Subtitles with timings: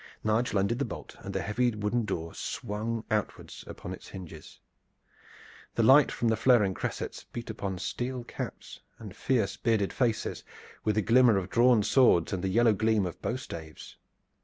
[0.23, 4.59] Nigel undid the bolt, and the heavy wooden door swung outward upon its hinges.
[5.75, 10.43] The light from the flaring cressets beat upon steel caps and fierce bearded faces,
[10.83, 13.97] with the glimmer of drawn swords and the yellow gleam of bowstaves.